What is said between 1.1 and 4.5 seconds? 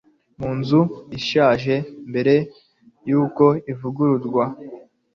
ishaje mbere yuko ivugururwa